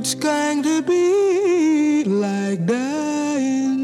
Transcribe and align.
It's 0.00 0.14
going 0.14 0.62
to 0.62 0.80
be 0.80 2.04
like 2.04 2.64
dying. 2.66 3.80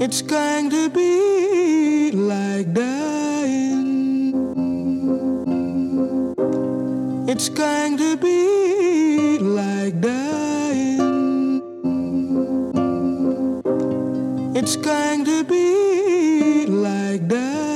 It's 0.00 0.22
going 0.22 0.70
to 0.70 0.88
be 0.88 2.12
like 2.12 2.72
dying. 2.72 3.90
It's 7.28 7.48
going 7.48 7.96
to 7.98 8.16
be 8.16 9.38
like 9.40 10.00
dying. 10.00 11.10
It's 14.54 14.76
going 14.76 15.24
to 15.24 15.42
be 15.42 16.66
like 16.66 17.26
dying. 17.26 17.67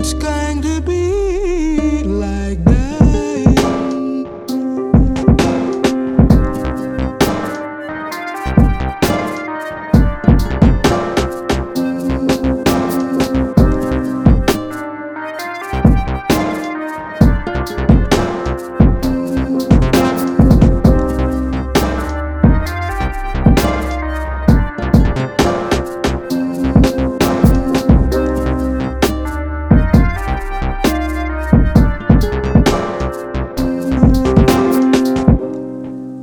It's 0.00 0.14
good. 0.14 0.37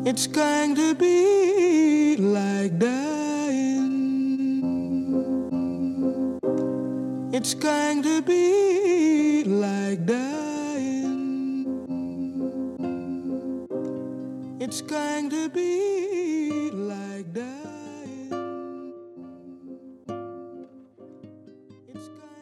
It's 0.08 0.28
going 0.28 0.76
to 0.76 0.94
be 0.94 2.16
like 2.18 2.78
dying. 2.78 3.90
It's 7.34 7.56
going 7.56 8.04
to 8.04 8.22
be 8.22 9.44
like 9.46 10.06
dying. 10.06 11.66
It's 14.60 14.82
going 14.82 15.32
to 15.32 15.50
be 15.50 16.70
like 16.70 17.34
dying. 17.34 18.94
It's 21.96 22.08
going 22.10 22.34